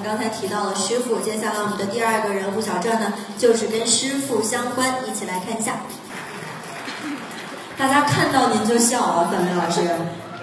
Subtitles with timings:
[0.00, 5.76] 们刚才提到了师傅，接下来我们的第二个人物小传呢，就是跟师傅相关，一起来看一下。
[7.76, 9.80] 大家看到您就笑啊，范伟老师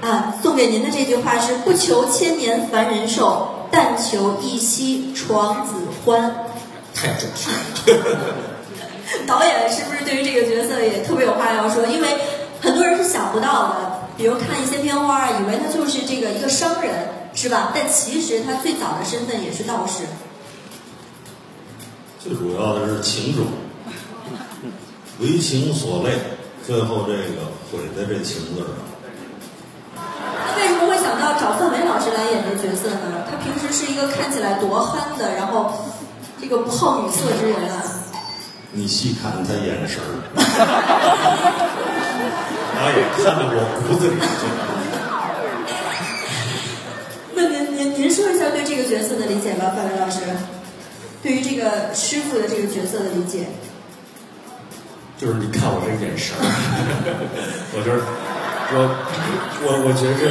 [0.01, 5.73] 啊，送给您的这句话是“不求千年凡人寿，但求一夕床子
[6.05, 6.35] 欢”。
[6.93, 8.35] 太正确了。
[9.25, 11.33] 导演是不是对于这个角色也特别有
[14.17, 17.71] 比如看一些片花啊，以为他就是这个一个商人，是吧？
[17.73, 20.03] 但其实他最早的身份也是道士。
[22.19, 23.45] 最主要的是情种，
[25.19, 26.17] 为情所累，
[26.65, 28.67] 最后这个毁在这情字上。
[30.57, 33.23] 为什么会想到找范伟老师来演这角色呢？
[33.29, 35.71] 他平时是一个看起来多憨的，然后
[36.41, 37.83] 这个不好女色之人啊。
[38.71, 40.09] 你细看他眼神儿，
[42.77, 43.57] 导演看到我
[43.89, 44.23] 骨子里去。
[47.33, 50.21] 那您您您说一下对这个角色的理解吧，范伟老师。
[51.23, 53.47] 对于这个师傅的这个角色的理解，
[55.17, 56.45] 就是你看我这眼神儿，
[57.73, 57.97] 我觉得
[58.71, 58.77] 我
[59.65, 60.29] 我我觉着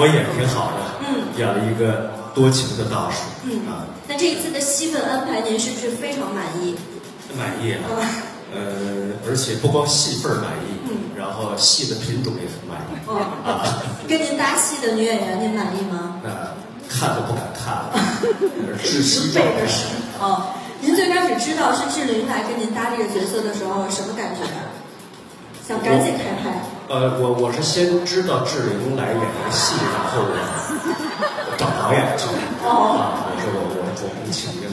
[0.00, 3.84] 我演挺好的，嗯，演了一个多情的大叔，嗯啊。
[4.08, 6.74] 那这一次的戏份安排，您是不是非常满意？
[7.36, 7.84] 满意啊，
[8.54, 10.75] 呃，而且不光戏份满意，
[11.46, 12.98] 后戏的品种也很满意。
[13.06, 13.62] 哦，啊，
[14.08, 16.20] 跟您搭戏的女演员，您满意吗？
[16.22, 16.28] 那
[16.88, 17.94] 看都不敢看了，
[18.82, 19.62] 窒息状态。
[20.18, 24.42] 哦，您最开始知道是志玲来跟您搭这个角色的时候，什么感觉？
[25.66, 26.62] 想赶紧开拍？
[26.88, 30.34] 呃，我我是先知道志玲来演这个戏，然后我
[31.58, 32.26] 找导演去。
[32.62, 34.65] 哦，啊，我说我我我不请。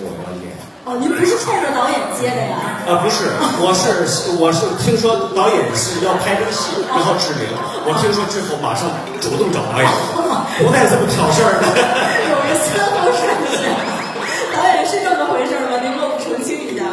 [0.93, 2.61] 哦，您不是冲着导演接的呀？
[2.85, 3.25] 啊，不是，
[3.57, 4.05] 我是
[4.37, 7.49] 我是听说导演是要拍这个戏，然后志玲，
[7.89, 8.85] 我听说之后马上
[9.17, 9.89] 主动找导演，
[10.61, 11.65] 不带这么挑事儿的。
[12.29, 13.25] 有个先后顺
[13.57, 13.65] 序，
[14.53, 15.81] 导演是这么回事吗？
[15.81, 16.85] 您给我们澄清一下。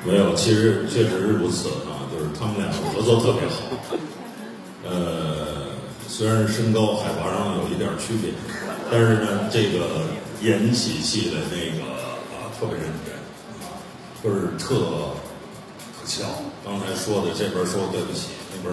[0.00, 3.68] 没有，其实确实是如此啊，就是他们两个合作特别好。
[4.88, 5.76] 呃，
[6.08, 8.32] 虽然身高海拔上有一点区别，
[8.88, 10.08] 但是呢，这个
[10.40, 11.84] 演起戏来那个。
[12.60, 13.14] 特别认真，
[14.22, 15.14] 就是特
[15.98, 16.24] 可笑。
[16.64, 18.68] 刚才说的这边说对不起，那边。